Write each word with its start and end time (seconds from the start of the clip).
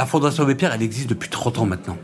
La 0.00 0.06
Fondation 0.06 0.44
Abbé 0.44 0.54
Pierre, 0.54 0.72
elle 0.72 0.80
existe 0.80 1.10
depuis 1.10 1.28
30 1.28 1.58
ans 1.58 1.66
maintenant. 1.66 1.98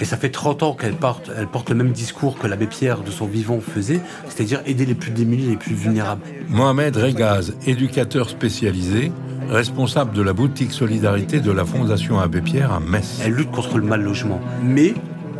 Et 0.00 0.06
ça 0.06 0.16
fait 0.16 0.30
30 0.30 0.62
ans 0.62 0.72
qu'elle 0.72 0.94
porte, 0.94 1.30
elle 1.36 1.46
porte 1.46 1.68
le 1.68 1.74
même 1.74 1.92
discours 1.92 2.38
que 2.38 2.46
l'abbé 2.46 2.66
Pierre 2.66 3.02
de 3.02 3.10
son 3.10 3.26
vivant 3.26 3.60
faisait, 3.60 4.00
c'est-à-dire 4.26 4.62
aider 4.64 4.86
les 4.86 4.94
plus 4.94 5.10
démunis, 5.10 5.42
les 5.50 5.58
plus 5.58 5.74
vulnérables. 5.74 6.22
Mohamed 6.48 6.96
Regaz, 6.96 7.52
éducateur 7.66 8.30
spécialisé, 8.30 9.12
responsable 9.50 10.14
de 10.14 10.22
la 10.22 10.32
boutique 10.32 10.72
Solidarité 10.72 11.40
de 11.40 11.52
la 11.52 11.66
Fondation 11.66 12.18
Abbé 12.18 12.40
Pierre 12.40 12.72
à 12.72 12.80
Metz. 12.80 13.20
Elle 13.22 13.34
lutte 13.34 13.50
contre 13.50 13.76
le 13.76 13.84
mal 13.84 14.00
logement. 14.00 14.40
Mais 14.62 14.94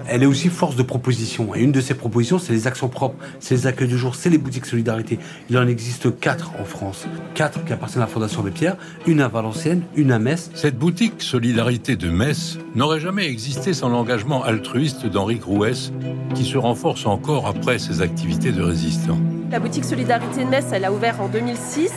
elle 0.08 0.22
est 0.22 0.26
aussi 0.26 0.48
force 0.48 0.76
de 0.76 0.82
proposition. 0.82 1.54
Et 1.54 1.60
une 1.60 1.72
de 1.72 1.80
ces 1.80 1.94
propositions, 1.94 2.38
c'est 2.38 2.52
les 2.52 2.66
actions 2.66 2.88
propres, 2.88 3.16
c'est 3.40 3.54
les 3.54 3.66
accueils 3.66 3.88
du 3.88 3.98
jour, 3.98 4.14
c'est 4.14 4.30
les 4.30 4.38
boutiques 4.38 4.66
solidarité. 4.66 5.18
Il 5.50 5.58
en 5.58 5.66
existe 5.66 6.18
quatre 6.18 6.52
en 6.60 6.64
France. 6.64 7.06
Quatre 7.34 7.64
qui 7.64 7.72
appartiennent 7.72 8.02
à 8.02 8.06
la 8.06 8.12
Fondation 8.12 8.40
Abbé 8.40 8.50
Pierre, 8.50 8.76
une 9.06 9.20
à 9.20 9.28
Valenciennes, 9.28 9.82
une 9.94 10.12
à 10.12 10.18
Metz. 10.18 10.50
Cette 10.54 10.78
boutique 10.78 11.22
Solidarité 11.22 11.96
de 11.96 12.10
Metz 12.10 12.58
n'aurait 12.74 13.00
jamais 13.00 13.26
existé 13.26 13.72
sans 13.72 13.88
l'engagement 13.88 14.44
altruiste 14.44 15.06
d'Henri 15.06 15.36
Grouès, 15.36 15.92
qui 16.34 16.44
se 16.44 16.58
renforce 16.58 17.06
encore 17.06 17.46
après 17.46 17.78
ses 17.78 18.02
activités 18.02 18.52
de 18.52 18.62
résistant. 18.62 19.18
La 19.50 19.60
boutique 19.60 19.84
Solidarité 19.84 20.44
de 20.44 20.50
Metz, 20.50 20.66
elle 20.72 20.84
a 20.84 20.92
ouvert 20.92 21.20
en 21.20 21.28
2006. 21.28 21.90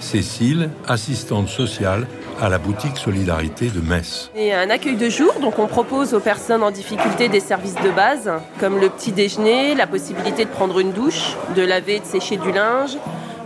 Cécile, 0.00 0.70
assistante 0.86 1.48
sociale 1.48 2.06
à 2.40 2.48
la 2.48 2.58
boutique 2.58 2.96
Solidarité 2.96 3.68
de 3.68 3.80
Metz. 3.80 4.30
Et 4.36 4.52
un 4.52 4.70
accueil 4.70 4.96
de 4.96 5.08
jour, 5.08 5.32
donc 5.40 5.58
on 5.58 5.66
propose 5.66 6.14
aux 6.14 6.20
personnes 6.20 6.62
en 6.62 6.70
difficulté 6.70 7.28
des 7.28 7.40
services 7.40 7.76
de 7.84 7.90
base, 7.90 8.30
comme 8.60 8.80
le 8.80 8.88
petit 8.88 9.12
déjeuner, 9.12 9.74
la 9.74 9.86
possibilité 9.86 10.44
de 10.44 10.50
prendre 10.50 10.78
une 10.78 10.92
douche, 10.92 11.36
de 11.56 11.62
laver, 11.62 12.00
de 12.00 12.04
sécher 12.04 12.36
du 12.36 12.52
linge, 12.52 12.96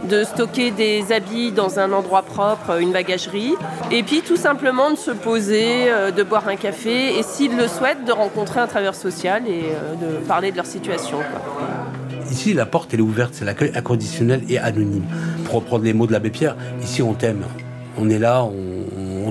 de 0.08 0.24
stocker 0.24 0.70
des 0.70 1.12
habits 1.12 1.52
dans 1.52 1.78
un 1.78 1.92
endroit 1.92 2.22
propre, 2.22 2.80
une 2.80 2.92
bagagerie, 2.92 3.54
et 3.90 4.02
puis 4.02 4.22
tout 4.22 4.36
simplement 4.36 4.90
de 4.90 4.96
se 4.96 5.10
poser, 5.10 5.90
euh, 5.90 6.10
de 6.10 6.22
boire 6.22 6.48
un 6.48 6.56
café, 6.56 7.18
et 7.18 7.22
s'ils 7.22 7.56
le 7.56 7.68
souhaitent, 7.68 8.04
de 8.04 8.12
rencontrer 8.12 8.60
un 8.60 8.66
travailleur 8.66 8.94
social 8.94 9.42
et 9.46 9.64
euh, 9.64 9.94
de 9.94 10.26
parler 10.26 10.50
de 10.52 10.56
leur 10.56 10.66
situation. 10.66 11.18
Ici, 12.30 12.54
la 12.54 12.66
porte, 12.66 12.92
elle 12.94 13.00
est 13.00 13.02
ouverte, 13.02 13.34
c'est 13.34 13.44
l'accueil 13.44 13.72
inconditionnel 13.74 14.42
et 14.48 14.58
anonyme. 14.58 15.04
Pour 15.44 15.54
reprendre 15.54 15.84
les 15.84 15.94
mots 15.94 16.06
de 16.06 16.12
l'abbé 16.12 16.30
Pierre, 16.30 16.56
ici, 16.82 17.02
on 17.02 17.14
t'aime. 17.14 17.44
On 17.98 18.08
est 18.10 18.18
là, 18.18 18.44
on, 18.44 18.77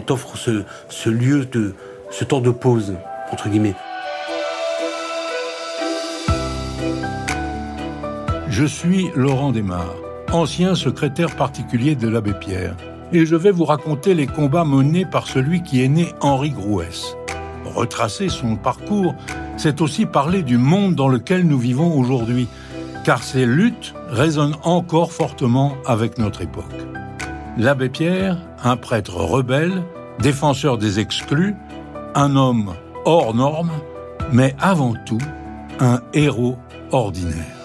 t'offre 0.02 0.38
ce, 0.38 0.64
ce 0.90 1.09
lieu, 1.09 1.45
de, 1.45 1.73
ce 2.12 2.23
temps 2.23 2.42
de 2.42 2.52
pause, 2.52 2.95
entre 3.31 3.50
guillemets. 3.50 3.76
Je 8.50 8.66
suis 8.66 9.09
Laurent 9.16 9.52
Desmar, 9.52 9.94
ancien 10.31 10.73
secrétaire 10.73 11.36
particulier 11.36 11.95
de 11.95 12.08
l'abbé 12.08 12.34
Pierre, 12.34 12.76
et 13.14 13.26
je 13.26 13.36
vais 13.36 13.52
vous 13.52 13.66
raconter 13.66 14.14
les 14.14 14.28
combats 14.28 14.66
menés 14.66 15.06
par 15.06 15.28
celui 15.28 15.62
qui 15.62 15.84
est 15.84 15.88
né 15.88 16.08
Henri 16.22 16.50
Grouès. 16.50 17.16
Retracer 17.66 18.30
son 18.30 18.56
parcours, 18.56 19.14
c'est 19.58 19.82
aussi 19.82 20.06
parler 20.06 20.42
du 20.42 20.58
monde 20.58 20.95
dans 20.95 21.08
lequel 21.08 21.45
nous 21.45 21.59
vivons 21.59 21.98
aujourd'hui, 21.98 22.48
car 23.06 23.23
ces 23.23 23.45
luttes 23.45 23.94
résonnent 24.09 24.58
encore 24.64 25.11
fortement 25.11 25.76
avec 25.86 26.17
notre 26.17 26.42
époque. 26.42 26.97
L'abbé 27.59 27.89
Pierre, 27.89 28.38
un 28.63 28.77
prêtre 28.77 29.16
rebelle, 29.16 29.83
défenseur 30.19 30.77
des 30.77 31.00
exclus, 31.00 31.55
un 32.14 32.36
homme 32.36 32.75
hors 33.03 33.33
norme, 33.33 33.72
mais 34.31 34.55
avant 34.59 34.94
tout 35.08 35.17
un 35.80 36.03
héros 36.14 36.59
ordinaire. 36.91 37.58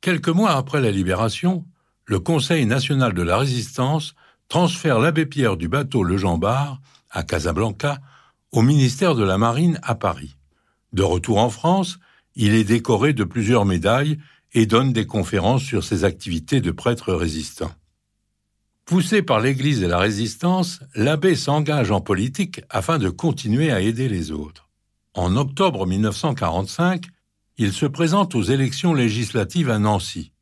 Quelques 0.00 0.28
mois 0.28 0.52
après 0.52 0.80
la 0.80 0.90
libération, 0.90 1.66
le 2.06 2.20
Conseil 2.20 2.64
national 2.64 3.12
de 3.12 3.22
la 3.22 3.36
résistance 3.36 4.14
transfère 4.48 4.98
l'abbé 4.98 5.26
Pierre 5.26 5.58
du 5.58 5.68
bateau 5.68 6.02
Le 6.02 6.16
Jean 6.16 6.38
Bart 6.38 6.80
à 7.10 7.22
Casablanca 7.22 7.98
au 8.52 8.60
ministère 8.60 9.14
de 9.14 9.24
la 9.24 9.38
Marine 9.38 9.80
à 9.82 9.94
Paris. 9.94 10.36
De 10.92 11.02
retour 11.02 11.38
en 11.38 11.48
France, 11.48 11.98
il 12.34 12.54
est 12.54 12.64
décoré 12.64 13.14
de 13.14 13.24
plusieurs 13.24 13.64
médailles 13.64 14.18
et 14.52 14.66
donne 14.66 14.92
des 14.92 15.06
conférences 15.06 15.62
sur 15.62 15.82
ses 15.82 16.04
activités 16.04 16.60
de 16.60 16.70
prêtre 16.70 17.14
résistant. 17.14 17.72
Poussé 18.84 19.22
par 19.22 19.40
l'Église 19.40 19.82
et 19.82 19.88
la 19.88 19.98
résistance, 19.98 20.80
l'abbé 20.94 21.34
s'engage 21.34 21.90
en 21.90 22.02
politique 22.02 22.60
afin 22.68 22.98
de 22.98 23.08
continuer 23.08 23.70
à 23.72 23.80
aider 23.80 24.08
les 24.08 24.32
autres. 24.32 24.68
En 25.14 25.36
octobre 25.36 25.86
1945, 25.86 27.06
il 27.56 27.72
se 27.72 27.86
présente 27.86 28.34
aux 28.34 28.42
élections 28.42 28.92
législatives 28.92 29.70
à 29.70 29.78
Nancy. 29.78 30.32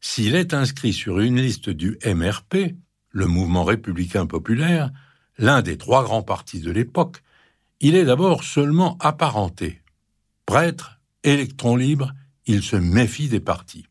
S'il 0.00 0.34
est 0.34 0.54
inscrit 0.54 0.92
sur 0.92 1.20
une 1.20 1.40
liste 1.40 1.70
du 1.70 1.98
MRP, 2.04 2.74
le 3.10 3.26
mouvement 3.26 3.64
républicain 3.64 4.26
populaire, 4.26 4.90
l'un 5.38 5.62
des 5.62 5.78
trois 5.78 6.04
grands 6.04 6.22
partis 6.22 6.60
de 6.60 6.70
l'époque, 6.70 7.22
il 7.80 7.94
est 7.94 8.04
d'abord 8.04 8.44
seulement 8.44 8.96
apparenté. 9.00 9.80
Prêtre, 10.46 11.00
électron 11.24 11.76
libre, 11.76 12.12
il 12.46 12.62
se 12.62 12.76
méfie 12.76 13.28
des 13.28 13.40
partis. 13.40 13.86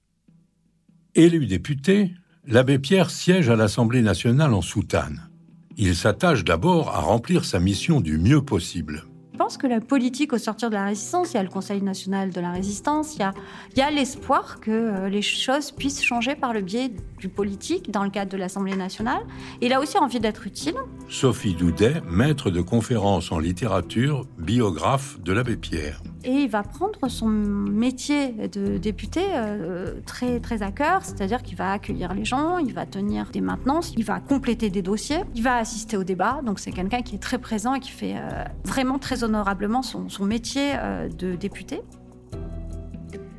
Élu 1.15 1.45
député, 1.45 2.13
l'abbé 2.45 2.79
Pierre 2.79 3.09
siège 3.09 3.49
à 3.49 3.55
l'Assemblée 3.55 4.01
nationale 4.01 4.53
en 4.53 4.61
soutane. 4.61 5.29
Il 5.77 5.95
s'attache 5.95 6.43
d'abord 6.43 6.89
à 6.89 6.99
remplir 6.99 7.45
sa 7.45 7.59
mission 7.59 8.01
du 8.01 8.17
mieux 8.17 8.43
possible 8.43 9.05
pense 9.43 9.57
que 9.57 9.65
la 9.65 9.81
politique 9.81 10.33
au 10.33 10.37
sortir 10.37 10.69
de 10.69 10.75
la 10.75 10.85
résistance, 10.85 11.31
il 11.31 11.37
y 11.37 11.39
a 11.39 11.43
le 11.43 11.49
Conseil 11.49 11.81
national 11.81 12.29
de 12.29 12.39
la 12.39 12.51
résistance, 12.51 13.15
il 13.15 13.27
y 13.75 13.81
a, 13.81 13.89
l'espoir 13.89 14.59
que 14.59 14.69
euh, 14.69 15.09
les 15.09 15.23
choses 15.23 15.71
puissent 15.71 16.03
changer 16.03 16.35
par 16.35 16.53
le 16.53 16.61
biais 16.61 16.91
du 17.21 17.29
politique 17.29 17.91
dans 17.91 18.03
le 18.03 18.09
cadre 18.09 18.31
de 18.31 18.37
l'Assemblée 18.37 18.75
nationale. 18.75 19.21
il 19.61 19.71
a 19.71 19.79
aussi 19.79 19.97
envie 19.97 20.19
d'être 20.19 20.45
utile. 20.47 20.75
Sophie 21.07 21.53
Doudet, 21.53 22.01
maître 22.09 22.49
de 22.49 22.61
conférences 22.61 23.31
en 23.31 23.39
littérature, 23.39 24.25
biographe 24.37 25.21
de 25.21 25.31
l'abbé 25.31 25.55
Pierre 25.55 26.01
et 26.23 26.43
il 26.43 26.49
va 26.49 26.63
prendre 26.63 27.07
son 27.07 27.27
métier 27.27 28.29
de 28.31 28.77
député 28.77 29.21
euh, 29.33 30.01
très, 30.05 30.39
très 30.39 30.61
à 30.61 30.71
cœur, 30.71 31.03
c'est-à-dire 31.03 31.41
qu'il 31.41 31.57
va 31.57 31.71
accueillir 31.71 32.13
les 32.13 32.25
gens, 32.25 32.57
il 32.57 32.73
va 32.73 32.85
tenir 32.85 33.29
des 33.31 33.41
maintenances, 33.41 33.93
il 33.97 34.03
va 34.03 34.19
compléter 34.19 34.69
des 34.69 34.81
dossiers, 34.81 35.21
il 35.35 35.43
va 35.43 35.57
assister 35.57 35.97
au 35.97 36.03
débat. 36.03 36.41
Donc 36.45 36.59
c'est 36.59 36.71
quelqu'un 36.71 37.01
qui 37.01 37.15
est 37.15 37.19
très 37.19 37.39
présent 37.39 37.73
et 37.73 37.79
qui 37.79 37.91
fait 37.91 38.15
euh, 38.15 38.43
vraiment 38.65 38.99
très 38.99 39.23
honorablement 39.23 39.81
son, 39.81 40.09
son 40.09 40.25
métier 40.25 40.73
euh, 40.75 41.09
de 41.09 41.35
député. 41.35 41.81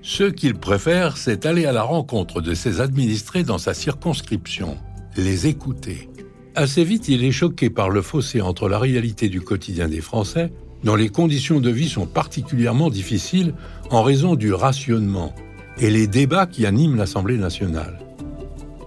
Ce 0.02 0.24
qu'il 0.24 0.54
préfère, 0.54 1.16
c'est 1.16 1.46
aller 1.46 1.64
à 1.64 1.70
la 1.70 1.84
rencontre 1.84 2.40
de 2.40 2.54
ses 2.54 2.80
administrés 2.80 3.44
dans 3.44 3.58
sa 3.58 3.72
circonscription, 3.72 4.76
les 5.16 5.46
écouter. 5.46 6.08
Assez 6.56 6.82
vite, 6.82 7.06
il 7.08 7.24
est 7.24 7.30
choqué 7.30 7.70
par 7.70 7.88
le 7.88 8.02
fossé 8.02 8.40
entre 8.40 8.68
la 8.68 8.80
réalité 8.80 9.28
du 9.28 9.40
quotidien 9.40 9.88
des 9.88 10.00
Français 10.00 10.52
dont 10.82 10.96
les 10.96 11.08
conditions 11.08 11.60
de 11.60 11.70
vie 11.70 11.88
sont 11.88 12.06
particulièrement 12.06 12.90
difficiles 12.90 13.54
en 13.90 14.02
raison 14.02 14.34
du 14.34 14.52
rationnement 14.52 15.32
et 15.78 15.88
les 15.88 16.08
débats 16.08 16.46
qui 16.46 16.66
animent 16.66 16.96
l'Assemblée 16.96 17.38
nationale. 17.38 18.00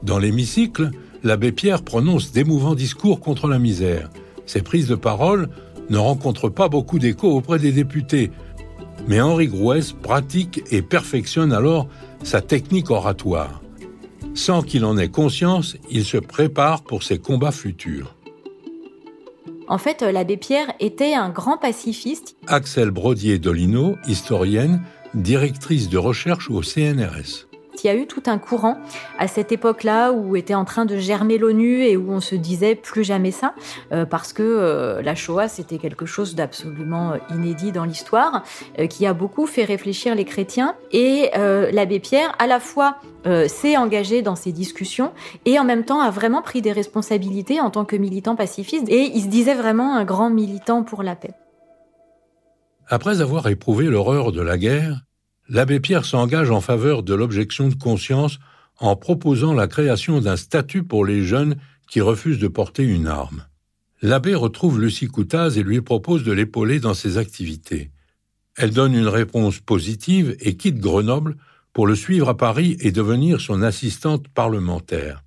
Dans 0.04 0.20
l'hémicycle, 0.20 0.92
l'abbé 1.24 1.54
Pierre 1.54 1.84
prononce 1.84 2.34
d'émouvants 2.34 2.76
discours 2.76 3.22
contre 3.22 3.48
la 3.48 3.58
misère. 3.58 4.10
Ses 4.46 4.62
prises 4.62 4.88
de 4.88 4.96
parole 4.96 5.48
ne 5.90 5.98
rencontrent 5.98 6.50
pas 6.50 6.68
beaucoup 6.68 7.00
d'écho 7.00 7.32
auprès 7.32 7.58
des 7.58 7.72
députés, 7.72 8.32
mais 9.08 9.22
Henri 9.22 9.48
Grouès 9.48 9.94
pratique 9.94 10.64
et 10.72 10.82
perfectionne 10.82 11.54
alors 11.54 11.88
sa 12.24 12.42
technique 12.42 12.90
oratoire. 12.90 13.62
Sans 14.34 14.62
qu'il 14.62 14.84
en 14.84 14.98
ait 14.98 15.10
conscience, 15.10 15.78
il 15.90 16.04
se 16.04 16.18
prépare 16.18 16.84
pour 16.84 17.04
ses 17.04 17.20
combats 17.20 17.52
futurs. 17.52 18.16
En 19.68 19.78
fait, 19.78 20.02
euh, 20.02 20.12
l'abbé 20.12 20.38
Pierre 20.38 20.74
était 20.80 21.14
un 21.14 21.30
grand 21.30 21.58
pacifiste. 21.58 22.36
Axel 22.48 22.92
Brodier-Dolino, 22.92 23.96
historienne, 24.08 24.82
directrice 25.14 25.90
de 25.90 25.98
recherche 25.98 26.52
au 26.52 26.62
CNRS. 26.62 27.48
Il 27.84 27.88
y 27.88 27.90
a 27.90 27.96
eu 27.96 28.08
tout 28.08 28.24
un 28.26 28.38
courant 28.38 28.78
à 29.20 29.28
cette 29.28 29.52
époque-là 29.52 30.12
où 30.12 30.36
était 30.36 30.56
en 30.56 30.66
train 30.66 30.86
de 30.86 30.98
germer 30.98 31.38
l'ONU 31.38 31.84
et 31.84 31.98
où 31.98 32.12
on 32.12 32.20
se 32.20 32.36
disait 32.36 32.76
plus 32.76 33.04
jamais 33.04 33.32
ça, 33.32 33.54
euh, 33.92 34.06
parce 34.06 34.34
que 34.34 34.44
euh, 34.44 35.02
la 35.02 35.16
Shoah, 35.16 35.48
c'était 35.48 35.78
quelque 35.78 36.06
chose 36.06 36.36
d'absolument 36.36 37.14
euh, 37.14 37.18
inédit 37.36 37.72
dans 37.72 37.86
l'histoire, 37.86 38.44
qui 38.90 39.06
a 39.06 39.14
beaucoup 39.14 39.46
fait 39.46 39.64
réfléchir 39.64 40.16
les 40.16 40.26
chrétiens. 40.26 40.76
Et 40.92 41.32
l'abbé 41.36 42.00
Pierre, 42.00 42.34
à 42.40 42.48
la 42.48 42.60
fois 42.60 42.98
s'est 43.48 43.78
engagé 43.78 44.22
dans 44.22 44.36
ces 44.36 44.52
discussions 44.52 45.12
et 45.46 45.58
en 45.58 45.64
même 45.64 45.84
temps 45.84 46.00
a 46.00 46.12
vraiment 46.12 46.42
pris 46.42 46.62
des 46.62 46.72
responsabilités 46.72 47.60
en 47.60 47.72
tant 47.72 47.86
que 47.86 47.96
militant 47.96 48.36
pacifiste 48.36 48.88
et 48.88 49.12
il 49.16 49.22
se 49.22 49.28
disait 49.28 49.56
vraiment 49.56 49.96
un 49.96 50.06
grand 50.06 50.30
militant 50.30 50.84
pour 50.84 51.02
la 51.02 51.16
paix. 51.16 51.34
Après 52.88 53.22
avoir 53.22 53.48
éprouvé 53.48 53.86
l'horreur 53.86 54.32
de 54.32 54.42
la 54.42 54.58
guerre, 54.58 55.05
l'abbé 55.50 55.80
Pierre 55.80 56.06
s'engage 56.06 56.52
en 56.52 56.62
faveur 56.62 57.04
de 57.04 57.14
l'objection 57.14 57.70
de 57.70 57.76
conscience 57.76 58.40
en 58.78 58.96
proposant 58.96 59.54
la 59.54 59.68
création 59.68 60.20
d'un 60.20 60.36
statut 60.36 60.84
pour 60.84 61.06
les 61.06 61.24
jeunes 61.24 61.56
qui 61.90 62.02
refusent 62.02 62.40
de 62.40 62.48
porter 62.48 62.84
une 62.84 63.08
arme. 63.08 63.46
L'abbé 64.02 64.36
retrouve 64.36 64.82
Lucie 64.82 65.08
Coutaz 65.08 65.58
et 65.58 65.64
lui 65.64 65.82
propose 65.82 66.24
de 66.24 66.32
l'épauler 66.32 66.80
dans 66.80 66.94
ses 66.94 67.18
activités. 67.18 67.92
Elle 68.58 68.72
donne 68.72 68.94
une 68.94 69.08
réponse 69.08 69.60
positive 69.60 70.36
et 70.40 70.58
quitte 70.58 70.80
Grenoble 70.80 71.38
pour 71.74 71.88
le 71.88 71.96
suivre 71.96 72.30
à 72.30 72.38
Paris 72.38 72.78
et 72.80 72.92
devenir 72.92 73.42
son 73.42 73.62
assistante 73.62 74.28
parlementaire. 74.30 75.24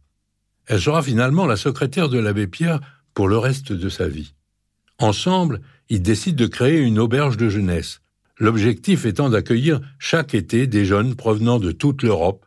Elle 0.67 0.81
sera 0.81 1.03
finalement 1.03 1.47
la 1.47 1.57
secrétaire 1.57 2.09
de 2.09 2.19
l'abbé 2.19 2.47
Pierre 2.47 2.81
pour 3.15 3.29
le 3.29 3.39
reste 3.39 3.73
de 3.73 3.89
sa 3.89 4.09
vie. 4.09 4.35
Ensemble, 4.99 5.61
ils 5.89 6.03
décident 6.03 6.37
de 6.37 6.47
créer 6.47 6.81
une 6.81 6.99
auberge 6.99 7.37
de 7.37 7.49
jeunesse, 7.49 8.01
l'objectif 8.39 9.05
étant 9.05 9.31
d'accueillir 9.31 9.81
chaque 9.99 10.35
été 10.35 10.67
des 10.67 10.85
jeunes 10.85 11.15
provenant 11.15 11.59
de 11.59 11.73
toute 11.73 12.03
l'Europe. 12.03 12.45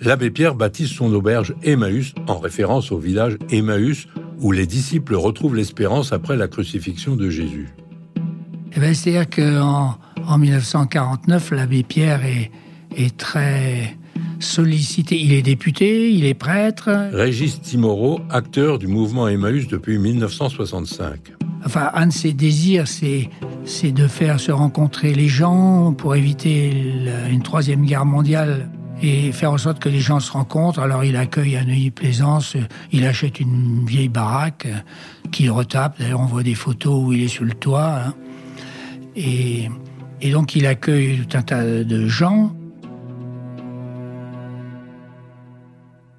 L'abbé 0.00 0.30
Pierre 0.30 0.54
baptise 0.54 0.90
son 0.90 1.12
auberge 1.12 1.54
Emmaüs 1.62 2.14
en 2.26 2.38
référence 2.38 2.92
au 2.92 2.98
village 2.98 3.38
Emmaüs 3.50 4.06
où 4.40 4.52
les 4.52 4.66
disciples 4.66 5.14
retrouvent 5.14 5.56
l'espérance 5.56 6.12
après 6.12 6.36
la 6.36 6.48
crucifixion 6.48 7.16
de 7.16 7.30
Jésus. 7.30 7.68
Eh 8.74 8.80
ben, 8.80 8.94
C'est-à-dire 8.94 9.30
qu'en 9.30 9.98
en 10.26 10.38
1949, 10.38 11.50
l'abbé 11.52 11.82
Pierre 11.82 12.24
est, 12.24 12.50
est 12.94 13.16
très 13.16 13.96
sollicité. 14.38 15.18
Il 15.18 15.32
est 15.32 15.42
député, 15.42 16.12
il 16.12 16.26
est 16.26 16.34
prêtre. 16.34 16.90
Régis 17.12 17.60
Timoro, 17.60 18.20
acteur 18.28 18.78
du 18.78 18.86
mouvement 18.86 19.28
Emmaüs 19.28 19.66
depuis 19.68 19.98
1965. 19.98 21.32
Enfin, 21.64 21.90
un 21.94 22.08
de 22.08 22.12
ses 22.12 22.32
désirs, 22.32 22.86
c'est, 22.86 23.30
c'est 23.66 23.90
de 23.90 24.06
faire 24.06 24.38
se 24.38 24.52
rencontrer 24.52 25.12
les 25.12 25.26
gens 25.26 25.92
pour 25.92 26.14
éviter 26.14 26.70
une 27.28 27.42
troisième 27.42 27.84
guerre 27.84 28.06
mondiale 28.06 28.70
et 29.02 29.32
faire 29.32 29.50
en 29.52 29.58
sorte 29.58 29.80
que 29.80 29.88
les 29.88 29.98
gens 29.98 30.20
se 30.20 30.30
rencontrent. 30.30 30.78
Alors 30.78 31.04
il 31.04 31.16
accueille 31.16 31.56
à 31.56 31.64
Neuilly-Plaisance, 31.64 32.56
il 32.92 33.04
achète 33.04 33.40
une 33.40 33.84
vieille 33.84 34.08
baraque 34.08 34.68
qu'il 35.32 35.50
retape. 35.50 35.98
D'ailleurs, 35.98 36.20
on 36.20 36.26
voit 36.26 36.44
des 36.44 36.54
photos 36.54 37.04
où 37.04 37.12
il 37.12 37.24
est 37.24 37.28
sur 37.28 37.44
le 37.44 37.52
toit. 37.52 37.98
Hein. 38.06 38.14
Et, 39.16 39.68
et 40.22 40.30
donc 40.30 40.54
il 40.54 40.66
accueille 40.66 41.26
tout 41.26 41.36
un 41.36 41.42
tas 41.42 41.64
de 41.64 42.06
gens. 42.06 42.54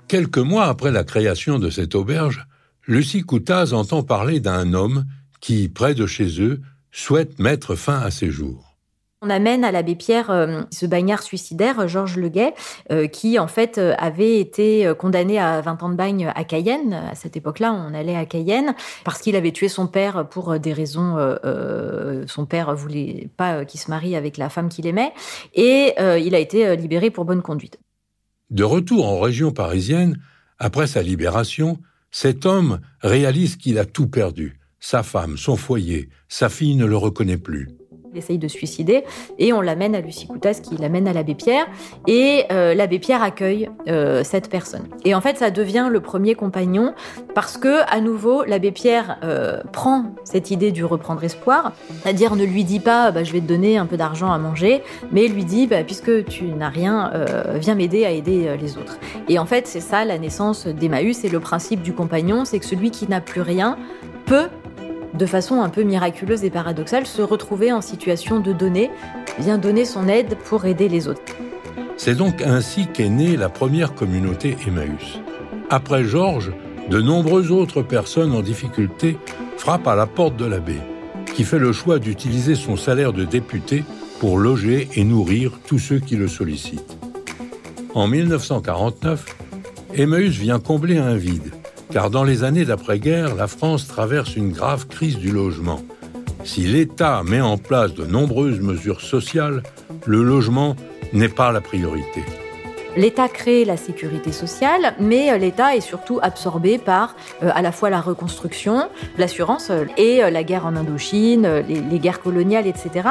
Quelques 0.09 0.37
mois 0.37 0.65
après 0.65 0.91
la 0.91 1.05
création 1.05 1.59
de 1.59 1.69
cette 1.69 1.95
auberge, 1.95 2.45
Lucie 2.87 3.21
Coutaz 3.21 3.73
entend 3.73 4.03
parler 4.03 4.39
d'un 4.39 4.73
homme 4.73 5.05
qui, 5.39 5.69
près 5.69 5.95
de 5.95 6.05
chez 6.05 6.41
eux, 6.41 6.61
souhaite 6.91 7.39
mettre 7.39 7.75
fin 7.75 7.99
à 7.99 8.11
ses 8.11 8.29
jours. 8.29 8.67
On 9.23 9.31
amène 9.31 9.63
à 9.63 9.71
l'abbé 9.71 9.95
Pierre 9.95 10.29
euh, 10.29 10.61
ce 10.71 10.85
bagnard 10.85 11.23
suicidaire, 11.23 11.87
Georges 11.87 12.17
Leguet, 12.17 12.53
euh, 12.91 13.07
qui 13.07 13.39
en 13.39 13.47
fait 13.47 13.79
euh, 13.79 13.95
avait 13.97 14.39
été 14.39 14.93
condamné 14.99 15.39
à 15.39 15.59
20 15.59 15.81
ans 15.81 15.89
de 15.89 15.95
bagne 15.95 16.31
à 16.35 16.43
Cayenne. 16.43 16.93
À 16.93 17.15
cette 17.15 17.35
époque-là, 17.35 17.73
on 17.73 17.95
allait 17.95 18.15
à 18.15 18.27
Cayenne 18.27 18.75
parce 19.03 19.19
qu'il 19.19 19.35
avait 19.35 19.51
tué 19.51 19.69
son 19.69 19.87
père 19.87 20.29
pour 20.29 20.59
des 20.59 20.71
raisons. 20.71 21.17
son 22.27 22.45
père 22.45 22.75
voulait 22.75 23.29
pas 23.37 23.65
qu'il 23.65 23.79
se 23.79 23.89
marie 23.89 24.15
avec 24.15 24.37
la 24.37 24.49
femme 24.49 24.69
qu'il 24.69 24.85
aimait, 24.85 25.11
et 25.55 25.95
il 25.97 26.35
a 26.35 26.39
été 26.39 26.75
libéré 26.75 27.09
pour 27.09 27.25
bonne 27.25 27.41
conduite. 27.41 27.79
De 28.49 28.63
retour 28.63 29.07
en 29.07 29.19
région 29.19 29.51
parisienne, 29.51 30.19
après 30.59 30.87
sa 30.87 31.01
libération, 31.01 31.79
cet 32.11 32.45
homme 32.45 32.79
réalise 33.01 33.55
qu'il 33.55 33.79
a 33.79 33.85
tout 33.85 34.07
perdu 34.07 34.59
sa 34.79 35.03
femme, 35.03 35.37
son 35.37 35.55
foyer, 35.55 36.09
sa 36.27 36.49
fille 36.49 36.75
ne 36.75 36.85
le 36.85 36.97
reconnaît 36.97 37.37
plus. 37.37 37.69
Il 38.13 38.17
essaye 38.17 38.37
de 38.37 38.47
se 38.47 38.57
suicider 38.57 39.03
et 39.37 39.53
on 39.53 39.61
l'amène 39.61 39.93
à 39.93 40.01
Lucie 40.01 40.27
Coutas 40.27 40.61
qui 40.63 40.77
l'amène 40.77 41.07
à 41.07 41.13
l'abbé 41.13 41.35
Pierre 41.35 41.67
et 42.07 42.45
euh, 42.51 42.73
l'abbé 42.73 42.99
Pierre 42.99 43.21
accueille 43.21 43.69
euh, 43.87 44.23
cette 44.23 44.49
personne. 44.49 44.87
Et 45.03 45.13
en 45.13 45.21
fait, 45.21 45.37
ça 45.37 45.51
devient 45.51 45.89
le 45.91 45.99
premier 45.99 46.35
compagnon 46.35 46.93
parce 47.35 47.57
que 47.57 47.81
à 47.87 47.99
nouveau 47.99 48.43
l'abbé 48.43 48.71
Pierre 48.71 49.19
euh, 49.23 49.61
prend 49.73 50.15
cette 50.23 50.51
idée 50.51 50.71
du 50.71 50.85
reprendre 50.85 51.23
espoir, 51.23 51.73
c'est-à-dire 52.01 52.35
ne 52.35 52.45
lui 52.45 52.63
dit 52.63 52.79
pas 52.79 53.11
bah, 53.11 53.23
je 53.23 53.33
vais 53.33 53.41
te 53.41 53.45
donner 53.45 53.77
un 53.77 53.85
peu 53.85 53.97
d'argent 53.97 54.31
à 54.31 54.37
manger, 54.37 54.81
mais 55.11 55.27
lui 55.27 55.43
dit 55.43 55.67
bah, 55.67 55.83
puisque 55.83 56.25
tu 56.25 56.45
n'as 56.45 56.69
rien, 56.69 57.11
viens 57.55 57.75
m'aider 57.75 58.05
à 58.05 58.11
aider 58.11 58.55
les 58.59 58.77
autres. 58.77 58.97
Et 59.27 59.37
en 59.37 59.45
fait, 59.45 59.67
c'est 59.67 59.81
ça 59.81 60.05
la 60.05 60.17
naissance 60.17 60.67
d'Emmaüs 60.67 61.23
et 61.23 61.29
le 61.29 61.39
principe 61.39 61.81
du 61.81 61.93
compagnon, 61.93 62.45
c'est 62.45 62.59
que 62.59 62.65
celui 62.65 62.91
qui 62.91 63.07
n'a 63.07 63.21
plus 63.21 63.41
rien 63.41 63.77
peut 64.25 64.49
de 65.17 65.25
façon 65.25 65.61
un 65.61 65.69
peu 65.69 65.83
miraculeuse 65.83 66.43
et 66.43 66.49
paradoxale, 66.49 67.05
se 67.05 67.21
retrouver 67.21 67.71
en 67.71 67.81
situation 67.81 68.39
de 68.39 68.53
donner, 68.53 68.89
bien 69.39 69.57
donner 69.57 69.83
son 69.83 70.07
aide 70.07 70.37
pour 70.45 70.65
aider 70.65 70.87
les 70.87 71.07
autres. 71.07 71.21
C'est 71.97 72.15
donc 72.15 72.41
ainsi 72.41 72.87
qu'est 72.87 73.09
née 73.09 73.35
la 73.35 73.49
première 73.49 73.95
communauté 73.95 74.55
Emmaüs. 74.67 75.19
Après 75.69 76.03
Georges, 76.03 76.53
de 76.89 77.01
nombreuses 77.01 77.51
autres 77.51 77.81
personnes 77.81 78.33
en 78.33 78.41
difficulté 78.41 79.17
frappent 79.57 79.87
à 79.87 79.95
la 79.95 80.05
porte 80.05 80.37
de 80.37 80.45
l'abbé, 80.45 80.77
qui 81.33 81.43
fait 81.43 81.59
le 81.59 81.73
choix 81.73 81.99
d'utiliser 81.99 82.55
son 82.55 82.77
salaire 82.77 83.13
de 83.13 83.25
député 83.25 83.83
pour 84.19 84.37
loger 84.37 84.87
et 84.95 85.03
nourrir 85.03 85.51
tous 85.67 85.79
ceux 85.79 85.99
qui 85.99 86.15
le 86.15 86.27
sollicitent. 86.27 86.97
En 87.93 88.07
1949, 88.07 89.25
Emmaüs 89.95 90.37
vient 90.37 90.59
combler 90.59 90.97
un 90.97 91.15
vide 91.15 91.51
car 91.91 92.09
dans 92.09 92.23
les 92.23 92.43
années 92.43 92.65
d'après-guerre, 92.65 93.35
la 93.35 93.47
France 93.47 93.87
traverse 93.87 94.35
une 94.35 94.51
grave 94.51 94.87
crise 94.87 95.17
du 95.17 95.31
logement. 95.31 95.81
Si 96.43 96.61
l'État 96.61 97.23
met 97.23 97.41
en 97.41 97.57
place 97.57 97.93
de 97.93 98.05
nombreuses 98.05 98.59
mesures 98.59 99.01
sociales, 99.01 99.63
le 100.05 100.23
logement 100.23 100.75
n'est 101.13 101.29
pas 101.29 101.51
la 101.51 101.61
priorité. 101.61 102.23
L'État 102.95 103.27
crée 103.27 103.65
la 103.65 103.77
sécurité 103.77 104.31
sociale, 104.31 104.93
mais 104.99 105.31
euh, 105.31 105.37
l'État 105.37 105.75
est 105.75 105.81
surtout 105.81 106.19
absorbé 106.21 106.77
par 106.77 107.15
euh, 107.43 107.49
à 107.53 107.61
la 107.61 107.71
fois 107.71 107.89
la 107.89 108.01
reconstruction, 108.01 108.89
l'assurance 109.17 109.69
euh, 109.69 109.85
et 109.97 110.17
la 110.31 110.43
guerre 110.43 110.65
en 110.65 110.75
Indochine, 110.75 111.63
les, 111.67 111.99
guerres 111.99 112.21
coloniales, 112.21 112.67
etc. 112.67 113.09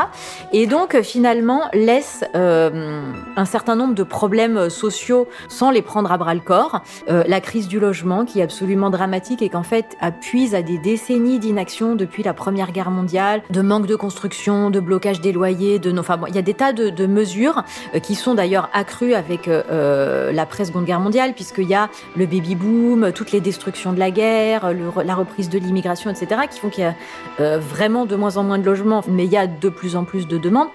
Et 0.52 0.66
donc 0.66 1.00
finalement 1.02 1.62
laisse 1.72 2.24
un 2.34 3.44
certain 3.44 3.74
nombre 3.74 3.94
de 3.94 4.02
problèmes 4.02 4.70
sociaux 4.70 5.26
sans 5.48 5.70
les 5.70 5.82
prendre 5.82 6.12
à 6.12 6.18
bras 6.18 6.34
le 6.34 6.40
corps. 6.40 6.82
la 7.08 7.40
crise 7.40 7.68
du 7.68 7.80
logement 7.80 8.24
qui 8.24 8.40
est 8.40 8.42
absolument 8.42 8.90
dramatique 8.90 9.42
et 9.42 9.48
qu'en 9.48 9.62
fait 9.62 9.96
appuie 10.00 10.54
à 10.54 10.62
des 10.62 10.78
décennies 10.78 11.38
d'inaction 11.38 11.96
depuis 11.96 12.22
la 12.22 12.34
Première 12.34 12.72
Guerre 12.72 12.90
mondiale, 12.90 13.42
de 13.50 13.60
manque 13.60 13.86
de 13.86 13.96
construction, 13.96 14.70
de 14.70 14.80
blocage 14.80 15.20
des 15.20 15.32
loyers, 15.32 15.78
de 15.78 15.96
enfin 15.98 16.16
bon, 16.16 16.26
il 16.26 16.34
y 16.34 16.38
a 16.38 16.42
des 16.42 16.54
tas 16.54 16.72
de, 16.72 16.90
de 16.90 17.06
mesures 17.06 17.64
qui 18.02 18.14
sont 18.14 18.34
d'ailleurs 18.34 18.68
accrues 18.72 19.14
avec 19.14 19.48
euh, 19.76 20.32
l'après-seconde 20.32 20.84
guerre 20.84 21.00
mondiale, 21.00 21.34
puisqu'il 21.34 21.68
y 21.68 21.74
a 21.74 21.88
le 22.16 22.26
baby-boom, 22.26 23.12
toutes 23.12 23.32
les 23.32 23.40
destructions 23.40 23.92
de 23.92 23.98
la 23.98 24.10
guerre, 24.10 24.72
la 25.04 25.14
reprise 25.14 25.48
de 25.48 25.58
l'immigration, 25.58 26.10
etc., 26.10 26.42
qui 26.50 26.58
font 26.58 26.70
qu'il 26.70 26.84
y 26.84 26.86
a 26.86 26.94
euh, 27.40 27.58
vraiment 27.58 28.06
de 28.06 28.16
moins 28.16 28.36
en 28.36 28.44
moins 28.44 28.58
de 28.58 28.64
logements, 28.64 29.02
mais 29.08 29.24
il 29.24 29.32
y 29.32 29.36
a 29.36 29.46
de 29.46 29.68
plus 29.68 29.96
en 29.96 30.04
plus 30.04 30.26
de 30.26 30.38
demandes. 30.38 30.68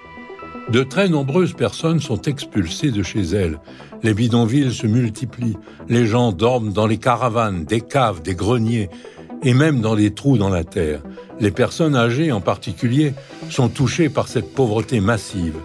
De 0.69 0.83
très 0.83 1.09
nombreuses 1.09 1.53
personnes 1.53 1.99
sont 1.99 2.21
expulsées 2.21 2.91
de 2.91 3.03
chez 3.03 3.21
elles. 3.21 3.59
Les 4.03 4.13
bidonvilles 4.13 4.73
se 4.73 4.87
multiplient. 4.87 5.57
Les 5.89 6.05
gens 6.05 6.31
dorment 6.31 6.71
dans 6.71 6.87
les 6.87 6.97
caravanes, 6.97 7.65
des 7.65 7.81
caves, 7.81 8.21
des 8.21 8.35
greniers 8.35 8.89
et 9.43 9.53
même 9.53 9.81
dans 9.81 9.95
des 9.95 10.13
trous 10.13 10.37
dans 10.37 10.49
la 10.49 10.63
terre. 10.63 11.01
Les 11.39 11.51
personnes 11.51 11.95
âgées 11.95 12.31
en 12.31 12.41
particulier 12.41 13.13
sont 13.49 13.69
touchées 13.69 14.09
par 14.09 14.27
cette 14.27 14.53
pauvreté 14.53 14.99
massive. 14.99 15.55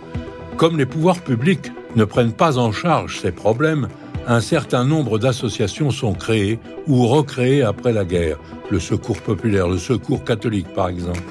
Comme 0.57 0.79
les 0.79 0.87
pouvoirs 0.87 1.21
publics 1.21 1.71
ne 1.97 2.05
prennent 2.05 2.33
pas 2.33 2.59
en 2.59 2.73
charge 2.73 3.21
ces 3.21 3.33
problèmes, 3.33 3.89
un 4.29 4.41
certain 4.41 4.85
nombre 4.85 5.19
d'associations 5.19 5.91
sont 5.91 6.13
créées 6.13 6.59
ou 6.87 7.07
recréées 7.07 7.63
après 7.63 7.93
la 7.93 8.05
guerre. 8.05 8.39
Le 8.71 8.81
Secours 8.81 9.21
populaire, 9.21 9.69
le 9.69 9.79
Secours 9.79 10.25
catholique 10.25 10.73
par 10.75 10.89
exemple. 10.89 11.23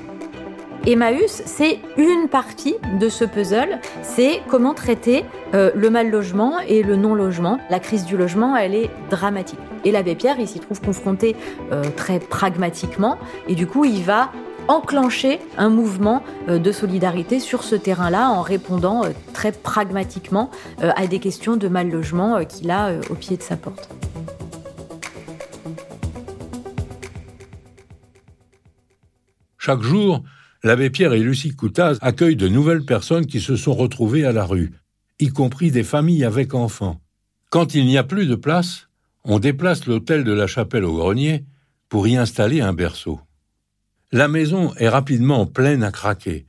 Emmaüs, 0.88 1.42
c'est 1.46 1.80
une 1.98 2.28
partie 2.30 2.76
de 3.00 3.10
ce 3.10 3.26
puzzle, 3.26 3.80
c'est 4.04 4.42
comment 4.48 4.76
traiter 4.76 5.26
euh, 5.56 5.72
le 5.74 5.90
mal 5.90 6.12
logement 6.12 6.60
et 6.60 6.84
le 6.84 6.96
non-logement. 6.96 7.60
La 7.72 7.80
crise 7.80 8.06
du 8.06 8.18
logement, 8.18 8.56
elle 8.56 8.76
est 8.76 8.92
dramatique. 9.10 9.60
Et 9.84 9.92
l'abbé 9.92 10.14
Pierre, 10.14 10.36
il 10.40 10.48
s'y 10.48 10.60
trouve 10.60 10.80
confronté 10.82 11.36
euh, 11.72 11.84
très 11.96 12.20
pragmatiquement, 12.20 13.18
et 13.48 13.56
du 13.56 13.66
coup, 13.66 13.84
il 13.84 14.04
va 14.04 14.32
enclencher 14.68 15.40
un 15.58 15.70
mouvement 15.70 16.24
euh, 16.48 16.60
de 16.60 16.72
solidarité 16.72 17.40
sur 17.40 17.64
ce 17.64 17.76
terrain-là 17.76 18.30
en 18.30 18.42
répondant 18.42 19.06
euh, 19.06 19.10
très 19.34 19.52
pragmatiquement 19.52 20.52
euh, 20.82 20.92
à 20.96 21.08
des 21.08 21.20
questions 21.20 21.58
de 21.58 21.68
mal 21.68 21.90
logement 21.90 22.44
qu'il 22.46 22.72
a 22.72 22.94
au 23.10 23.16
pied 23.16 23.38
de 23.38 23.42
sa 23.42 23.58
porte. 23.58 23.90
Chaque 29.58 29.82
jour, 29.82 30.24
l'abbé 30.64 30.90
Pierre 30.92 31.14
et 31.14 31.20
Lucie 31.20 31.56
Coutaz 31.56 31.98
accueillent 32.02 32.36
de 32.36 32.48
nouvelles 32.48 32.86
personnes 32.86 33.26
qui 33.26 33.40
se 33.40 33.56
sont 33.56 33.74
retrouvées 33.74 34.26
à 34.26 34.32
la 34.32 34.46
rue, 34.46 34.74
y 35.20 35.30
compris 35.30 35.72
des 35.72 35.84
familles 35.84 36.24
avec 36.24 36.54
enfants. 36.54 37.02
Quand 37.50 37.74
il 37.74 37.86
n'y 37.86 37.98
a 37.98 38.04
plus 38.04 38.28
de 38.28 38.36
place, 38.36 38.90
on 39.24 39.40
déplace 39.40 39.88
l'hôtel 39.88 40.24
de 40.24 40.34
la 40.34 40.46
chapelle 40.46 40.86
au 40.86 40.96
grenier 40.96 41.46
pour 41.90 42.08
y 42.08 42.16
installer 42.16 42.62
un 42.62 42.74
berceau. 42.74 43.20
La 44.12 44.28
maison 44.28 44.74
est 44.78 44.90
rapidement 44.90 45.46
pleine 45.46 45.84
à 45.84 45.92
craquer. 45.92 46.46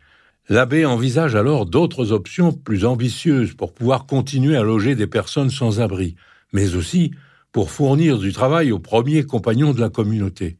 L'abbé 0.48 0.84
envisage 0.84 1.34
alors 1.34 1.66
d'autres 1.66 2.12
options 2.12 2.52
plus 2.52 2.84
ambitieuses 2.84 3.54
pour 3.54 3.72
pouvoir 3.72 4.06
continuer 4.06 4.56
à 4.56 4.62
loger 4.62 4.94
des 4.94 5.06
personnes 5.06 5.50
sans 5.50 5.80
abri, 5.80 6.14
mais 6.52 6.76
aussi 6.76 7.12
pour 7.52 7.70
fournir 7.70 8.18
du 8.18 8.32
travail 8.32 8.70
aux 8.70 8.78
premiers 8.78 9.24
compagnons 9.24 9.72
de 9.72 9.80
la 9.80 9.88
communauté. 9.88 10.58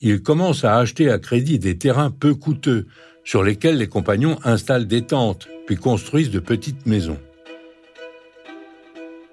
Il 0.00 0.22
commence 0.22 0.64
à 0.64 0.76
acheter 0.76 1.10
à 1.10 1.18
crédit 1.18 1.58
des 1.58 1.76
terrains 1.76 2.10
peu 2.10 2.34
coûteux, 2.34 2.86
sur 3.24 3.42
lesquels 3.42 3.76
les 3.76 3.88
compagnons 3.88 4.38
installent 4.44 4.86
des 4.86 5.02
tentes, 5.02 5.48
puis 5.66 5.76
construisent 5.76 6.30
de 6.30 6.38
petites 6.38 6.86
maisons. 6.86 7.18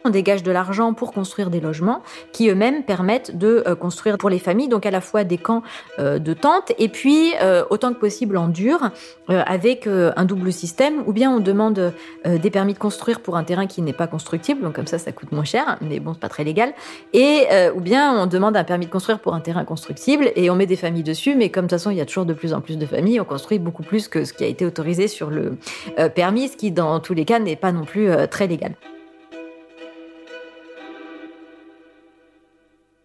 On 0.05 0.09
dégage 0.09 0.43
de 0.43 0.51
l'argent 0.51 0.93
pour 0.93 1.13
construire 1.13 1.49
des 1.49 1.61
logements 1.61 2.01
qui 2.33 2.49
eux-mêmes 2.49 2.83
permettent 2.83 3.37
de 3.37 3.63
euh, 3.65 3.75
construire 3.75 4.17
pour 4.17 4.29
les 4.29 4.39
familles, 4.39 4.67
donc 4.67 4.85
à 4.85 4.91
la 4.91 4.99
fois 4.99 5.23
des 5.23 5.37
camps 5.37 5.63
euh, 5.97 6.19
de 6.19 6.33
tentes 6.33 6.73
et 6.77 6.89
puis 6.89 7.31
euh, 7.41 7.63
autant 7.69 7.93
que 7.93 7.99
possible 7.99 8.35
en 8.35 8.49
dur 8.49 8.89
avec 9.29 9.87
un 9.87 10.25
double 10.25 10.51
système, 10.51 11.03
ou 11.07 11.13
bien 11.13 11.31
on 11.31 11.39
demande 11.39 11.93
des 12.25 12.49
permis 12.49 12.73
de 12.73 12.77
construire 12.77 13.21
pour 13.21 13.37
un 13.37 13.45
terrain 13.45 13.67
qui 13.67 13.81
n'est 13.81 13.93
pas 13.93 14.07
constructible, 14.07 14.61
donc 14.61 14.73
comme 14.75 14.87
ça 14.87 14.97
ça 14.97 15.13
coûte 15.13 15.31
moins 15.31 15.45
cher, 15.45 15.77
mais 15.79 16.01
bon 16.01 16.13
c'est 16.13 16.19
pas 16.19 16.27
très 16.27 16.43
légal, 16.43 16.73
et 17.13 17.45
ou 17.73 17.79
bien 17.79 18.21
on 18.21 18.25
demande 18.25 18.57
un 18.57 18.65
permis 18.65 18.85
de 18.85 18.91
construire 18.91 19.19
pour 19.19 19.33
un 19.33 19.39
terrain 19.39 19.63
constructible 19.63 20.31
et 20.35 20.49
on 20.49 20.55
met 20.55 20.65
des 20.65 20.75
familles 20.75 21.03
dessus, 21.03 21.35
mais 21.35 21.49
comme 21.49 21.65
de 21.65 21.69
toute 21.69 21.79
façon 21.79 21.91
il 21.91 21.97
y 21.97 22.01
a 22.01 22.05
toujours 22.05 22.25
de 22.25 22.33
plus 22.33 22.53
en 22.53 22.59
plus 22.59 22.77
de 22.77 22.85
familles, 22.85 23.21
on 23.21 23.25
construit 23.25 23.59
beaucoup 23.59 23.83
plus 23.83 24.09
que 24.09 24.25
ce 24.25 24.33
qui 24.33 24.43
a 24.43 24.47
été 24.47 24.65
autorisé 24.65 25.07
sur 25.07 25.29
le 25.29 25.57
permis, 26.15 26.49
ce 26.49 26.57
qui 26.57 26.71
dans 26.71 26.99
tous 26.99 27.13
les 27.13 27.23
cas 27.23 27.39
n'est 27.39 27.55
pas 27.55 27.71
non 27.71 27.85
plus 27.85 28.09
très 28.29 28.47
légal. 28.47 28.73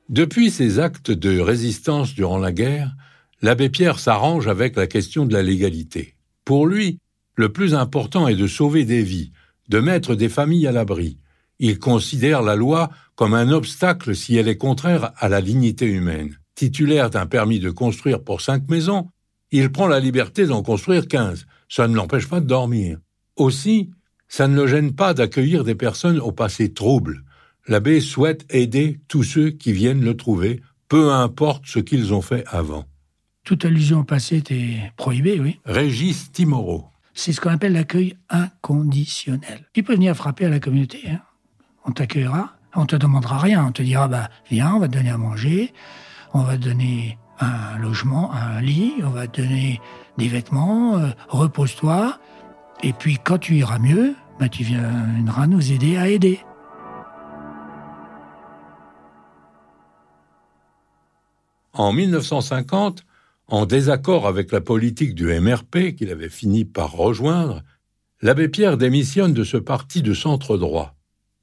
Depuis 0.09 0.51
ses 0.51 0.79
actes 0.79 1.11
de 1.11 1.39
résistance 1.39 2.15
durant 2.15 2.39
la 2.39 2.51
guerre, 2.51 2.97
l'abbé 3.43 3.69
Pierre 3.69 3.99
s'arrange 3.99 4.49
avec 4.49 4.75
la 4.75 4.87
question 4.87 5.27
de 5.27 5.35
la 5.35 5.43
légalité. 5.43 6.15
Pour 6.47 6.67
lui, 6.67 6.99
le 7.35 7.53
plus 7.53 7.75
important 7.75 8.27
est 8.27 8.35
de 8.35 8.47
sauver 8.47 8.87
des 8.87 9.03
vies, 9.03 9.33
de 9.69 9.81
mettre 9.81 10.15
des 10.15 10.31
familles 10.31 10.67
à 10.67 10.73
l'abri. 10.73 11.19
Il 11.59 11.79
considère 11.79 12.41
la 12.41 12.57
loi 12.57 12.89
comme 13.17 13.35
un 13.35 13.51
obstacle 13.51 14.17
si 14.17 14.35
elle 14.37 14.49
est 14.49 14.57
contraire 14.57 15.13
à 15.19 15.29
la 15.29 15.43
dignité 15.43 15.85
humaine. 15.85 16.39
Titulaire 16.55 17.11
d'un 17.11 17.27
permis 17.27 17.61
de 17.61 17.71
construire 17.71 18.25
pour 18.25 18.41
cinq 18.41 18.67
maisons, 18.71 19.11
il 19.51 19.71
prend 19.71 19.89
la 19.89 20.01
liberté 20.01 20.47
d'en 20.47 20.63
construire 20.63 21.07
quinze. 21.07 21.47
Ça 21.69 21.87
ne 21.87 21.95
l'empêche 21.95 22.29
pas 22.29 22.41
de 22.41 22.47
dormir. 22.47 22.99
Aussi, 23.37 23.91
ça 24.27 24.49
ne 24.49 24.57
le 24.57 24.67
gêne 24.67 24.95
pas 24.95 25.13
d'accueillir 25.13 25.65
des 25.65 25.75
personnes 25.75 26.19
au 26.19 26.33
passé 26.33 26.73
trouble 26.73 27.25
l'abbé 27.69 28.01
souhaite 28.01 28.45
aider 28.51 29.01
tous 29.09 29.23
ceux 29.23 29.51
qui 29.51 29.73
viennent 29.73 30.05
le 30.05 30.17
trouver, 30.17 30.63
peu 30.89 31.13
importe 31.13 31.65
ce 31.67 31.79
qu'ils 31.79 32.13
ont 32.13 32.23
fait 32.23 32.45
avant. 32.49 32.85
Toute 33.45 33.65
allusion 33.65 34.01
au 34.01 34.05
passé 34.05 34.37
était 34.37 34.93
prohibée, 34.97 35.39
oui. 35.41 35.61
Régis 35.65 36.33
Timoro. 36.33 36.87
C'est 37.15 37.33
ce 37.33 37.41
qu'on 37.41 37.51
appelle 37.51 37.73
l'accueil 37.73 38.17
inconditionnel. 38.29 39.67
Tu 39.73 39.83
peux 39.83 39.95
venir 39.95 40.15
frapper 40.15 40.47
à 40.47 40.51
la 40.51 40.61
communauté. 40.61 41.03
Hein. 41.09 41.21
On 41.85 41.93
t'accueillera, 41.93 42.57
on 42.75 42.87
te 42.87 42.97
demandera 42.97 43.39
rien. 43.39 43.65
On 43.67 43.73
te 43.73 43.83
dira, 43.83 44.09
bah, 44.09 44.29
viens, 44.51 44.75
on 44.75 44.79
va 44.79 44.89
te 44.89 44.93
donner 44.93 45.11
à 45.11 45.19
manger, 45.19 45.73
on 46.35 46.43
va 46.43 46.57
te 46.57 46.65
donner 46.65 47.19
un 47.41 47.79
logement, 47.79 48.33
un 48.33 48.61
lit, 48.61 48.95
on 49.03 49.11
va 49.11 49.27
te 49.27 49.41
donner 49.41 49.81
des 50.17 50.29
vêtements, 50.29 50.99
euh, 50.99 51.09
repose-toi. 51.29 52.19
Et 52.83 52.93
puis 52.93 53.19
quand 53.23 53.39
tu 53.39 53.57
iras 53.57 53.79
mieux, 53.79 54.15
bah, 54.39 54.49
tu 54.49 54.63
viendras 54.63 55.47
nous 55.47 55.73
aider 55.73 55.97
à 55.97 56.09
aider. 56.09 56.41
En 61.73 61.93
1950, 61.93 63.05
en 63.47 63.67
désaccord 63.67 64.27
avec 64.27 64.53
la 64.53 64.61
politique 64.61 65.15
du 65.15 65.27
MRP 65.27 65.95
qu'il 65.97 66.11
avait 66.11 66.29
fini 66.29 66.65
par 66.65 66.93
rejoindre, 66.93 67.63
l'abbé 68.21 68.49
Pierre 68.49 68.77
démissionne 68.77 69.33
de 69.33 69.45
ce 69.45 69.57
parti 69.57 70.03
de 70.03 70.15
centre 70.15 70.57
droit. 70.57 70.95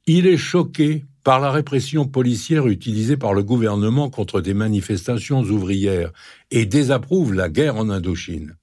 Il 0.07 0.27
est 0.27 0.37
choqué 0.37 1.05
par 1.23 1.39
la 1.39 1.49
répression 1.49 2.05
policière 2.05 2.67
utilisée 2.67 3.17
par 3.17 3.33
le 3.33 3.41
gouvernement 3.41 4.11
contre 4.11 4.41
des 4.41 4.53
manifestations 4.53 5.41
ouvrières 5.41 6.11
et 6.51 6.67
désapprouve 6.67 7.33
la 7.33 7.49
guerre 7.49 7.77
en 7.77 7.89
Indochine. 7.89 8.55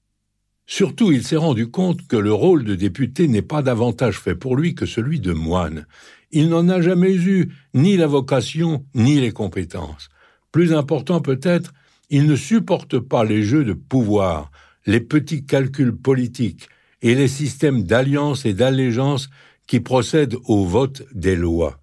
Surtout, 0.65 1.11
il 1.11 1.25
s'est 1.25 1.35
rendu 1.35 1.69
compte 1.69 2.07
que 2.07 2.15
le 2.15 2.31
rôle 2.31 2.63
de 2.63 2.75
député 2.75 3.27
n'est 3.27 3.41
pas 3.41 3.61
davantage 3.61 4.17
fait 4.17 4.35
pour 4.35 4.55
lui 4.55 4.75
que 4.75 4.85
celui 4.85 5.19
de 5.19 5.33
moine. 5.33 5.85
Il 6.31 6.47
n'en 6.47 6.69
a 6.69 6.81
jamais 6.81 7.13
eu 7.13 7.51
ni 7.73 7.97
la 7.97 8.07
vocation 8.07 8.85
ni 8.95 9.19
les 9.19 9.31
compétences. 9.31 10.07
Plus 10.53 10.71
important 10.71 11.19
peut-être, 11.19 11.73
il 12.11 12.27
ne 12.27 12.35
supporte 12.35 12.99
pas 12.99 13.25
les 13.25 13.41
jeux 13.41 13.65
de 13.65 13.73
pouvoir, 13.73 14.51
les 14.85 14.99
petits 14.99 15.45
calculs 15.45 15.97
politiques 15.97 16.69
et 17.01 17.15
les 17.15 17.27
systèmes 17.27 17.83
d'alliance 17.83 18.45
et 18.45 18.53
d'allégeance 18.53 19.29
qui 19.65 19.79
procèdent 19.79 20.37
au 20.45 20.63
vote 20.63 21.03
des 21.13 21.35
lois. 21.35 21.79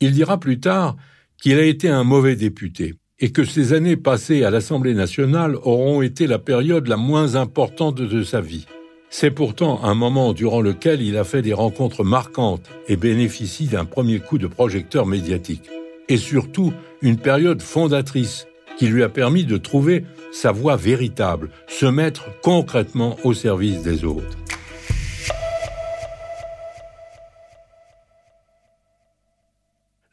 Il 0.00 0.12
dira 0.12 0.38
plus 0.38 0.60
tard 0.60 0.96
qu'il 1.42 1.58
a 1.58 1.64
été 1.64 1.88
un 1.88 2.04
mauvais 2.04 2.36
député 2.36 2.94
et 3.18 3.32
que 3.32 3.44
ses 3.44 3.72
années 3.72 3.96
passées 3.96 4.44
à 4.44 4.50
l'Assemblée 4.50 4.94
nationale 4.94 5.56
auront 5.56 6.00
été 6.00 6.28
la 6.28 6.38
période 6.38 6.86
la 6.86 6.96
moins 6.96 7.34
importante 7.34 7.96
de 7.96 8.22
sa 8.22 8.40
vie. 8.40 8.66
C'est 9.10 9.32
pourtant 9.32 9.82
un 9.82 9.94
moment 9.94 10.34
durant 10.34 10.60
lequel 10.60 11.02
il 11.02 11.16
a 11.16 11.24
fait 11.24 11.42
des 11.42 11.52
rencontres 11.52 12.04
marquantes 12.04 12.70
et 12.86 12.96
bénéficie 12.96 13.66
d'un 13.66 13.86
premier 13.86 14.20
coup 14.20 14.38
de 14.38 14.46
projecteur 14.46 15.04
médiatique 15.04 15.68
et 16.08 16.16
surtout 16.16 16.72
une 17.02 17.16
période 17.16 17.62
fondatrice 17.62 18.46
qui 18.78 18.86
lui 18.86 19.02
a 19.02 19.08
permis 19.08 19.44
de 19.44 19.56
trouver 19.56 20.04
sa 20.32 20.52
voie 20.52 20.76
véritable, 20.76 21.50
se 21.66 21.86
mettre 21.86 22.26
concrètement 22.42 23.16
au 23.24 23.34
service 23.34 23.82
des 23.82 24.04
autres. 24.04 24.38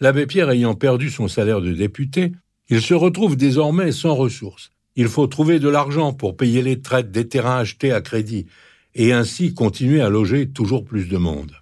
L'abbé 0.02 0.25
Pierre 0.25 0.50
ayant 0.50 0.75
perdu 0.75 1.10
son 1.10 1.28
salaire 1.28 1.62
de 1.62 1.72
député, 1.72 2.34
il 2.70 2.82
se 2.82 2.94
retrouve 2.94 3.36
désormais 3.38 3.92
sans 3.92 4.16
ressources. 4.16 4.72
Il 4.96 5.08
faut 5.08 5.28
trouver 5.28 5.60
de 5.60 5.70
l'argent 5.70 6.14
pour 6.14 6.36
payer 6.36 6.62
les 6.62 6.82
traites 6.82 7.12
des 7.12 7.28
terrains 7.28 7.60
achetés 7.60 7.92
à 7.92 8.02
crédit 8.02 8.48
et 8.94 9.14
ainsi 9.14 9.54
continuer 9.54 10.02
à 10.02 10.10
loger 10.10 10.50
toujours 10.50 10.84
plus 10.84 11.08
de 11.08 11.18
monde. 11.18 11.54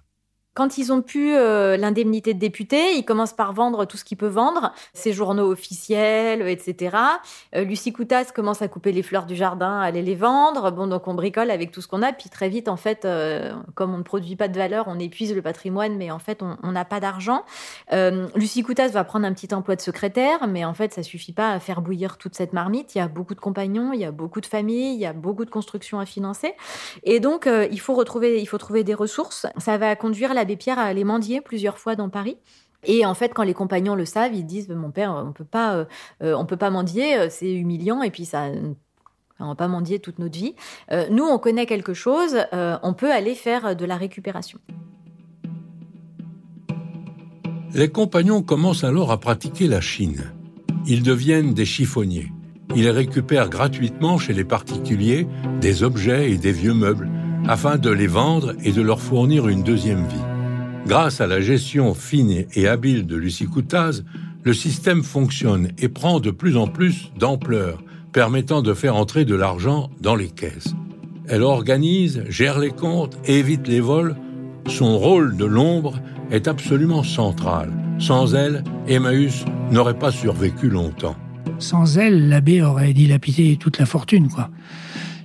Quand 0.54 0.78
ils 0.78 0.92
ont 0.92 1.02
pu 1.02 1.34
euh, 1.34 1.76
l'indemnité 1.76 2.32
de 2.32 2.38
député, 2.38 2.94
ils 2.94 3.04
commencent 3.04 3.32
par 3.32 3.52
vendre 3.52 3.86
tout 3.86 3.96
ce 3.96 4.04
qu'ils 4.04 4.16
peuvent 4.16 4.34
vendre, 4.34 4.72
ses 4.92 5.12
journaux 5.12 5.50
officiels, 5.50 6.46
etc. 6.48 6.96
Euh, 7.56 7.64
Lucie 7.64 7.92
Coutas 7.92 8.26
commence 8.32 8.62
à 8.62 8.68
couper 8.68 8.92
les 8.92 9.02
fleurs 9.02 9.26
du 9.26 9.34
jardin, 9.34 9.80
à 9.80 9.86
aller 9.86 10.02
les 10.02 10.14
vendre. 10.14 10.70
Bon, 10.70 10.86
donc 10.86 11.08
on 11.08 11.14
bricole 11.14 11.50
avec 11.50 11.72
tout 11.72 11.80
ce 11.80 11.88
qu'on 11.88 12.02
a. 12.02 12.12
Puis 12.12 12.30
très 12.30 12.48
vite, 12.48 12.68
en 12.68 12.76
fait, 12.76 13.04
euh, 13.04 13.52
comme 13.74 13.94
on 13.94 13.98
ne 13.98 14.04
produit 14.04 14.36
pas 14.36 14.46
de 14.46 14.56
valeur, 14.56 14.84
on 14.86 15.00
épuise 15.00 15.34
le 15.34 15.42
patrimoine, 15.42 15.96
mais 15.96 16.12
en 16.12 16.20
fait, 16.20 16.40
on 16.40 16.70
n'a 16.70 16.84
pas 16.84 17.00
d'argent. 17.00 17.42
Lucie 18.36 18.62
Coutas 18.62 18.88
va 18.88 19.02
prendre 19.02 19.26
un 19.26 19.32
petit 19.32 19.52
emploi 19.52 19.74
de 19.74 19.80
secrétaire, 19.80 20.46
mais 20.46 20.64
en 20.64 20.74
fait, 20.74 20.92
ça 20.92 21.02
suffit 21.02 21.32
pas 21.32 21.50
à 21.50 21.58
faire 21.58 21.80
bouillir 21.82 22.16
toute 22.16 22.36
cette 22.36 22.52
marmite. 22.52 22.94
Il 22.94 22.98
y 22.98 23.00
a 23.00 23.08
beaucoup 23.08 23.34
de 23.34 23.40
compagnons, 23.40 23.92
il 23.92 24.00
y 24.00 24.04
a 24.04 24.12
beaucoup 24.12 24.40
de 24.40 24.46
familles, 24.46 24.94
il 24.94 25.00
y 25.00 25.06
a 25.06 25.12
beaucoup 25.12 25.44
de 25.44 25.50
constructions 25.50 25.98
à 25.98 26.06
financer. 26.06 26.54
Et 27.02 27.18
donc, 27.18 27.48
il 27.48 27.80
faut 27.80 27.94
retrouver, 27.94 28.40
il 28.40 28.46
faut 28.46 28.58
trouver 28.58 28.84
des 28.84 28.94
ressources. 28.94 29.46
Ça 29.58 29.78
va 29.78 29.96
conduire 29.96 30.32
la 30.32 30.43
l'abbé 30.44 30.56
Pierre 30.56 30.78
à 30.78 30.82
aller 30.82 31.04
mendier 31.04 31.40
plusieurs 31.40 31.78
fois 31.78 31.96
dans 31.96 32.10
Paris. 32.10 32.36
Et 32.86 33.06
en 33.06 33.14
fait, 33.14 33.32
quand 33.32 33.44
les 33.44 33.54
compagnons 33.54 33.94
le 33.94 34.04
savent, 34.04 34.34
ils 34.34 34.44
disent 34.44 34.68
"Mon 34.68 34.90
père, 34.90 35.10
on 35.26 35.32
peut 35.32 35.44
pas, 35.44 35.74
euh, 35.74 35.84
euh, 36.22 36.34
on 36.36 36.44
peut 36.44 36.58
pas 36.58 36.68
mendier, 36.68 37.16
euh, 37.16 37.28
c'est 37.30 37.50
humiliant, 37.50 38.02
et 38.02 38.10
puis 38.10 38.26
ça, 38.26 38.48
on 39.40 39.48
va 39.48 39.54
pas 39.54 39.68
mendier 39.68 40.00
toute 40.00 40.18
notre 40.18 40.38
vie. 40.38 40.54
nous, 41.10 41.24
on 41.24 41.38
connaît 41.38 41.66
quelque 41.66 41.94
chose, 41.94 42.36
on 42.52 42.92
peut 42.92 43.10
aller 43.10 43.34
faire 43.34 43.74
de 43.74 43.84
la 43.86 43.96
récupération." 43.96 44.58
Les 47.72 47.88
compagnons 47.88 48.42
commencent 48.42 48.84
alors 48.84 49.10
à 49.10 49.18
pratiquer 49.18 49.66
la 49.66 49.80
Chine. 49.80 50.32
Ils 50.86 51.02
deviennent 51.02 51.54
des 51.54 51.64
chiffonniers. 51.64 52.30
Ils 52.76 52.90
récupèrent 52.90 53.48
gratuitement 53.48 54.18
chez 54.18 54.34
les 54.34 54.44
particuliers 54.44 55.26
des 55.60 55.82
objets 55.82 56.30
et 56.30 56.36
des 56.36 56.52
vieux 56.52 56.74
meubles 56.74 57.08
afin 57.48 57.76
de 57.76 57.90
les 57.90 58.06
vendre 58.06 58.54
et 58.62 58.72
de 58.72 58.82
leur 58.82 59.00
fournir 59.00 59.48
une 59.48 59.62
deuxième 59.62 60.06
vie. 60.06 60.33
Grâce 60.86 61.22
à 61.22 61.26
la 61.26 61.40
gestion 61.40 61.94
fine 61.94 62.44
et 62.54 62.68
habile 62.68 63.06
de 63.06 63.16
Lucie 63.16 63.46
Coutaz, 63.46 64.04
le 64.42 64.52
système 64.52 65.02
fonctionne 65.02 65.68
et 65.78 65.88
prend 65.88 66.20
de 66.20 66.30
plus 66.30 66.58
en 66.58 66.66
plus 66.66 67.10
d'ampleur, 67.18 67.82
permettant 68.12 68.60
de 68.60 68.74
faire 68.74 68.94
entrer 68.94 69.24
de 69.24 69.34
l'argent 69.34 69.90
dans 70.02 70.14
les 70.14 70.28
caisses. 70.28 70.74
Elle 71.26 71.42
organise, 71.42 72.22
gère 72.28 72.58
les 72.58 72.70
comptes, 72.70 73.16
évite 73.24 73.66
les 73.66 73.80
vols. 73.80 74.14
Son 74.66 74.98
rôle 74.98 75.38
de 75.38 75.46
l'ombre 75.46 75.94
est 76.30 76.48
absolument 76.48 77.02
central. 77.02 77.72
Sans 77.98 78.34
elle, 78.34 78.62
Emmaüs 78.86 79.46
n'aurait 79.70 79.98
pas 79.98 80.12
survécu 80.12 80.68
longtemps. 80.68 81.16
Sans 81.58 81.96
elle, 81.96 82.28
l'abbé 82.28 82.60
aurait 82.60 82.92
dilapidé 82.92 83.56
toute 83.56 83.78
la 83.78 83.86
fortune, 83.86 84.28
quoi. 84.28 84.50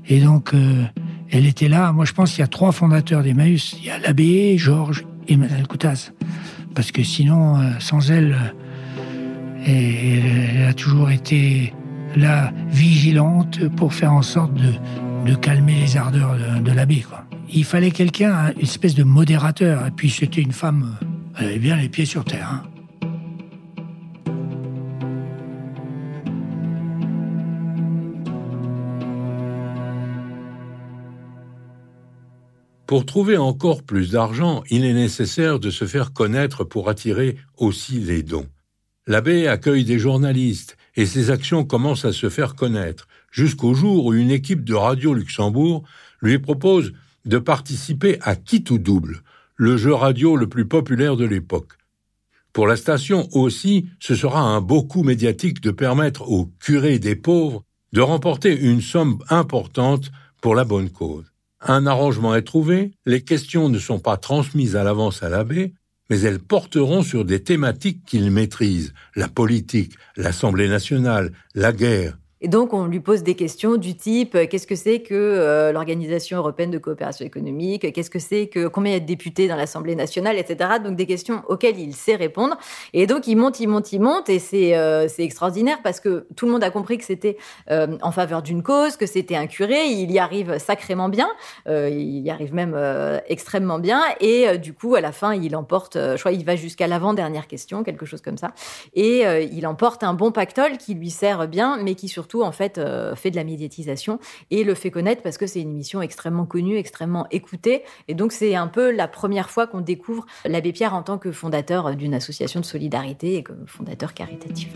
Et 0.08 0.22
donc, 0.22 0.54
euh, 0.54 0.84
elle 1.30 1.46
était 1.46 1.68
là. 1.68 1.92
Moi, 1.92 2.06
je 2.06 2.14
pense 2.14 2.32
qu'il 2.32 2.40
y 2.40 2.44
a 2.44 2.48
trois 2.48 2.72
fondateurs 2.72 3.24
d'Emmaüs. 3.24 3.76
Il 3.78 3.86
y 3.86 3.90
a 3.90 4.00
l'abbé, 4.00 4.58
Georges 4.58 5.06
et 5.30 5.38
Madame 5.38 5.66
Coutaz. 5.68 6.12
Parce 6.76 6.92
que 6.92 7.04
sinon, 7.04 7.58
euh, 7.58 7.72
sans 7.80 8.12
elle, 8.12 8.36
euh, 9.68 10.54
elle 10.58 10.68
a 10.68 10.74
toujours 10.74 11.12
été 11.12 11.74
là, 12.16 12.52
vigilante, 12.70 13.68
pour 13.76 13.94
faire 13.94 14.14
en 14.14 14.22
sorte 14.22 14.54
de, 14.54 14.74
calmer 15.36 15.76
les 15.80 15.96
ardeurs 15.96 16.36
de, 16.64 16.72
l'abbé. 16.72 17.06
Il 17.54 17.64
fallait 17.64 17.92
quelqu'un, 17.92 18.52
une 18.56 18.64
espèce 18.64 18.96
de 18.96 19.04
modérateur. 19.04 19.86
Et 19.86 19.92
puis 19.92 20.10
c'était 20.10 20.42
une 20.42 20.52
femme, 20.52 20.96
euh, 21.02 21.06
elle 21.40 21.46
avait 21.46 21.60
bien 21.60 21.76
les 21.76 21.88
pieds 21.88 22.06
sur 22.06 22.26
terre. 22.26 22.50
Hein. 22.52 22.79
Pour 32.90 33.06
trouver 33.06 33.38
encore 33.38 33.84
plus 33.84 34.10
d'argent, 34.10 34.64
il 34.72 34.84
est 34.84 34.96
nécessaire 34.96 35.60
de 35.60 35.70
se 35.70 35.86
faire 35.86 36.12
connaître 36.12 36.64
pour 36.64 36.90
attirer 36.90 37.38
aussi 37.56 38.00
les 38.00 38.24
dons. 38.24 38.48
L'abbé 39.06 39.48
accueille 39.48 39.86
des 39.86 40.00
journalistes 40.00 40.76
et 40.96 41.06
ses 41.06 41.30
actions 41.30 41.64
commencent 41.64 42.06
à 42.06 42.14
se 42.14 42.30
faire 42.30 42.56
connaître, 42.56 43.08
jusqu'au 43.32 43.76
jour 43.76 44.08
où 44.08 44.16
une 44.16 44.32
équipe 44.32 44.64
de 44.64 44.74
Radio 44.74 45.14
Luxembourg 45.14 45.84
lui 46.20 46.40
propose 46.40 46.94
de 47.26 47.38
participer 47.38 48.18
à 48.22 48.36
Qui 48.36 48.64
tout 48.64 48.80
double, 48.80 49.22
le 49.56 49.78
jeu 49.78 49.94
radio 49.94 50.36
le 50.36 50.50
plus 50.50 50.68
populaire 50.68 51.16
de 51.16 51.26
l'époque. 51.26 51.74
Pour 52.54 52.66
la 52.66 52.76
station 52.76 53.30
aussi, 53.34 53.86
ce 54.00 54.16
sera 54.16 54.42
un 54.42 54.62
beau 54.62 54.82
coup 54.82 55.04
médiatique 55.04 55.62
de 55.62 55.70
permettre 55.70 56.28
aux 56.28 56.48
curés 56.60 56.98
des 56.98 57.16
pauvres 57.16 57.64
de 57.94 58.02
remporter 58.02 58.60
une 58.60 58.82
somme 58.82 59.20
importante 59.30 60.12
pour 60.42 60.56
la 60.56 60.64
bonne 60.64 60.90
cause. 60.90 61.32
Un 61.62 61.86
arrangement 61.88 62.36
est 62.36 62.44
trouvé, 62.44 62.92
les 63.06 63.22
questions 63.22 63.70
ne 63.70 63.80
sont 63.80 64.00
pas 64.00 64.18
transmises 64.18 64.76
à 64.76 64.84
l'avance 64.84 65.24
à 65.24 65.30
l'abbé, 65.30 65.74
mais 66.10 66.22
elles 66.22 66.40
porteront 66.40 67.04
sur 67.04 67.26
des 67.26 67.44
thématiques 67.44 68.04
qu'il 68.06 68.30
maîtrise, 68.32 68.94
la 69.16 69.28
politique, 69.28 69.94
l'Assemblée 70.16 70.70
nationale, 70.70 71.32
la 71.56 71.72
guerre, 71.74 72.18
et 72.42 72.48
donc, 72.48 72.74
on 72.74 72.86
lui 72.86 73.02
pose 73.02 73.22
des 73.24 73.36
questions 73.36 73.76
du 73.76 73.96
type 73.96 74.34
euh, 74.36 74.48
qu'est-ce 74.48 74.68
que 74.68 74.76
c'est 74.76 75.02
que 75.02 75.14
euh, 75.14 75.74
l'Organisation 75.74 76.38
européenne 76.38 76.72
de 76.72 76.78
coopération 76.78 77.26
économique? 77.26 77.92
Qu'est-ce 77.92 78.10
que 78.10 78.20
c'est 78.20 78.48
que 78.48 78.68
combien 78.68 78.92
il 78.92 78.94
y 78.94 78.98
a 78.98 79.02
de 79.02 79.06
députés 79.06 79.50
dans 79.50 79.58
l'Assemblée 79.58 79.96
nationale, 79.96 80.38
etc. 80.38 80.70
Donc, 80.82 80.96
des 80.96 81.06
questions 81.06 81.44
auxquelles 81.50 81.78
il 81.78 81.94
sait 81.94 82.16
répondre. 82.16 82.58
Et 82.94 83.08
donc, 83.08 83.28
il 83.28 83.36
monte, 83.36 83.60
il 83.60 83.68
monte, 83.68 83.92
il 83.92 84.00
monte. 84.00 84.30
Et 84.30 84.40
c'est 84.40 84.78
euh, 84.78 85.08
extraordinaire 85.18 85.80
parce 85.84 86.00
que 86.00 86.28
tout 86.38 86.46
le 86.46 86.54
monde 86.54 86.64
a 86.64 86.70
compris 86.72 86.98
que 86.98 87.04
c'était 87.04 87.38
en 87.70 88.12
faveur 88.12 88.42
d'une 88.42 88.64
cause, 88.64 88.96
que 88.96 89.06
c'était 89.06 89.36
un 89.36 89.48
curé. 89.48 89.88
Il 89.88 90.12
y 90.12 90.20
arrive 90.20 90.58
sacrément 90.60 91.10
bien. 91.10 91.30
il 91.68 92.20
y 92.20 92.30
arrive 92.30 92.54
même 92.54 92.78
extrêmement 93.28 93.80
bien. 93.80 94.02
Et 94.20 94.58
du 94.58 94.74
coup, 94.74 94.96
à 94.96 95.02
la 95.02 95.12
fin, 95.12 95.34
il 95.34 95.56
emporte, 95.56 95.96
je 95.96 96.18
crois, 96.18 96.32
il 96.32 96.46
va 96.46 96.56
jusqu'à 96.56 96.88
l'avant-dernière 96.88 97.48
question, 97.48 97.84
quelque 97.84 98.06
chose 98.06 98.22
comme 98.22 98.38
ça. 98.38 98.52
Et 98.94 99.24
il 99.52 99.68
emporte 99.68 100.04
un 100.04 100.14
bon 100.14 100.32
pactole 100.32 100.78
qui 100.78 100.94
lui 100.94 101.10
sert 101.10 101.48
bien, 101.48 101.78
mais 101.82 101.96
qui 101.96 102.08
surtout 102.08 102.29
en 102.38 102.52
fait 102.52 102.78
euh, 102.78 103.16
fait 103.16 103.32
de 103.32 103.36
la 103.36 103.44
médiatisation 103.44 104.20
et 104.52 104.64
le 104.64 104.74
fait 104.76 104.92
connaître 104.92 105.22
parce 105.22 105.38
que 105.38 105.48
c'est 105.48 105.62
une 105.62 105.72
émission 105.72 106.02
extrêmement 106.02 106.46
connue, 106.46 106.78
extrêmement 106.78 107.28
écoutée. 107.32 107.84
Et 108.08 108.14
donc 108.14 108.32
c'est 108.32 108.56
un 108.56 108.68
peu 108.68 108.92
la 108.92 109.08
première 109.08 109.50
fois 109.50 109.68
qu'on 109.68 109.82
découvre 109.82 110.26
l'abbé 110.46 110.72
Pierre 110.72 110.94
en 110.94 111.04
tant 111.04 111.18
que 111.18 111.32
fondateur 111.32 111.96
d'une 111.96 112.14
association 112.14 112.60
de 112.60 112.66
solidarité 112.66 113.36
et 113.36 113.44
comme 113.44 113.66
fondateur 113.68 114.14
caritatif. 114.14 114.70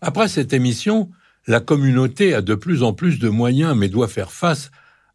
Après 0.00 0.28
cette 0.28 0.52
émission, 0.52 1.10
la 1.46 1.60
communauté 1.60 2.34
a 2.34 2.40
de 2.40 2.54
plus 2.54 2.82
en 2.82 2.92
plus 2.92 3.18
de 3.18 3.28
moyens 3.28 3.76
mais 3.76 3.88
doit 3.88 4.08
faire 4.08 4.32
face 4.32 4.70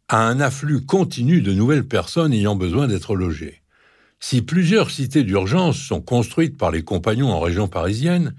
à 0.08 0.26
un 0.26 0.40
afflux 0.40 0.84
continu 0.84 1.42
de 1.42 1.52
nouvelles 1.52 1.86
personnes 1.86 2.32
ayant 2.32 2.54
besoin 2.54 2.86
d'être 2.86 3.16
logées. 3.16 3.62
Si 4.20 4.42
plusieurs 4.42 4.90
cités 4.90 5.24
d'urgence 5.24 5.76
sont 5.76 6.00
construites 6.00 6.56
par 6.56 6.70
les 6.70 6.82
compagnons 6.82 7.30
en 7.30 7.40
région 7.40 7.68
parisienne, 7.68 8.34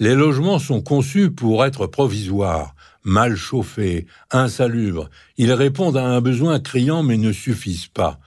les 0.00 0.14
logements 0.14 0.58
sont 0.58 0.82
conçus 0.82 1.30
pour 1.30 1.64
être 1.64 1.86
provisoires, 1.86 2.74
mal 3.04 3.36
chauffés, 3.36 4.06
insalubres. 4.30 5.08
Ils 5.36 5.52
répondent 5.52 5.96
à 5.96 6.04
un 6.04 6.20
besoin 6.20 6.58
criant 6.60 7.02
mais 7.02 7.16
ne 7.16 7.32
suffisent 7.32 7.86
pas. 7.86 8.18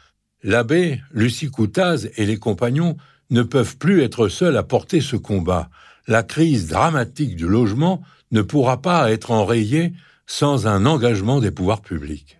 L'abbé, 0.44 1.02
Lucie 1.12 1.50
Coutaz 1.50 2.10
et 2.16 2.26
les 2.26 2.38
compagnons 2.38 2.96
ne 3.30 3.42
peuvent 3.42 3.78
plus 3.78 4.02
être 4.02 4.30
seuls 4.30 4.56
à 4.56 4.64
porter 4.64 5.02
ce 5.02 5.18
combat. 5.18 5.70
La 6.08 6.24
crise 6.24 6.68
dramatique 6.68 7.36
du 7.36 7.48
logement 7.48 8.02
ne 8.32 8.42
pourra 8.42 8.82
pas 8.82 9.12
être 9.12 9.32
enrayée 9.32 9.94
sans 10.26 10.68
un 10.68 10.86
engagement 10.86 11.40
des 11.40 11.52
pouvoirs 11.52 11.82
publics. 11.82 12.37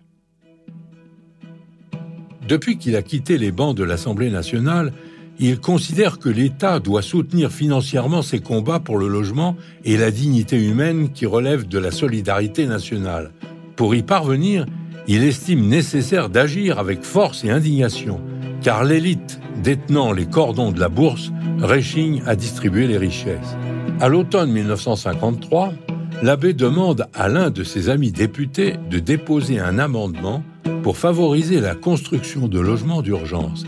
Depuis 2.48 2.78
qu'il 2.78 2.96
a 2.96 3.02
quitté 3.02 3.36
les 3.36 3.52
bancs 3.52 3.76
de 3.76 3.84
l'Assemblée 3.84 4.30
nationale, 4.30 4.94
il 5.38 5.60
considère 5.60 6.18
que 6.18 6.30
l'État 6.30 6.80
doit 6.80 7.02
soutenir 7.02 7.52
financièrement 7.52 8.22
ses 8.22 8.40
combats 8.40 8.80
pour 8.80 8.96
le 8.96 9.06
logement 9.06 9.54
et 9.84 9.98
la 9.98 10.10
dignité 10.10 10.56
humaine 10.56 11.10
qui 11.12 11.26
relèvent 11.26 11.68
de 11.68 11.78
la 11.78 11.90
solidarité 11.90 12.64
nationale. 12.64 13.32
Pour 13.76 13.94
y 13.94 14.02
parvenir, 14.02 14.64
il 15.06 15.24
estime 15.24 15.68
nécessaire 15.68 16.30
d'agir 16.30 16.78
avec 16.78 17.02
force 17.02 17.44
et 17.44 17.50
indignation, 17.50 18.18
car 18.62 18.82
l'élite 18.82 19.40
détenant 19.62 20.12
les 20.12 20.26
cordons 20.26 20.72
de 20.72 20.80
la 20.80 20.88
bourse 20.88 21.30
réchigne 21.60 22.22
à 22.24 22.34
distribuer 22.34 22.86
les 22.86 22.96
richesses. 22.96 23.58
À 24.00 24.08
l'automne 24.08 24.50
1953, 24.52 25.74
l'abbé 26.22 26.54
demande 26.54 27.08
à 27.12 27.28
l'un 27.28 27.50
de 27.50 27.62
ses 27.62 27.90
amis 27.90 28.10
députés 28.10 28.76
de 28.90 28.98
déposer 29.00 29.60
un 29.60 29.78
amendement 29.78 30.42
pour 30.82 30.96
favoriser 30.96 31.60
la 31.60 31.74
construction 31.74 32.48
de 32.48 32.60
logements 32.60 33.02
d'urgence. 33.02 33.64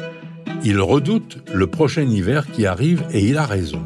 Il 0.64 0.80
redoute 0.80 1.38
le 1.52 1.66
prochain 1.66 2.02
hiver 2.02 2.50
qui 2.50 2.66
arrive 2.66 3.04
et 3.12 3.24
il 3.26 3.38
a 3.38 3.46
raison. 3.46 3.82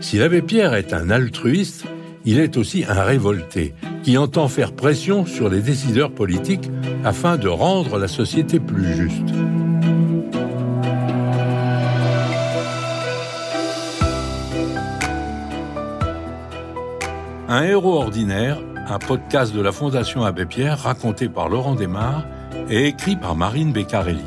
Si 0.00 0.18
l'abbé 0.18 0.42
Pierre 0.42 0.74
est 0.74 0.92
un 0.92 1.10
altruiste, 1.10 1.84
il 2.24 2.38
est 2.38 2.56
aussi 2.56 2.84
un 2.86 3.02
révolté 3.02 3.74
qui 4.02 4.18
entend 4.18 4.48
faire 4.48 4.72
pression 4.72 5.24
sur 5.26 5.48
les 5.48 5.60
décideurs 5.60 6.12
politiques 6.12 6.70
afin 7.04 7.36
de 7.36 7.48
rendre 7.48 7.98
la 7.98 8.08
société 8.08 8.60
plus 8.60 8.94
juste. 8.94 9.32
Un 17.48 17.62
héros 17.62 17.94
ordinaire, 17.94 18.58
un 18.88 18.98
podcast 18.98 19.54
de 19.54 19.60
la 19.60 19.72
Fondation 19.72 20.24
Abbé 20.24 20.46
Pierre 20.46 20.78
raconté 20.78 21.28
par 21.28 21.48
Laurent 21.48 21.74
Desmar 21.74 22.24
et 22.70 22.86
écrit 22.86 23.16
par 23.16 23.36
Marine 23.36 23.72
Beccarelli. 23.72 24.24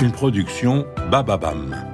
Une 0.00 0.12
production 0.12 0.86
Bababam. 1.10 1.91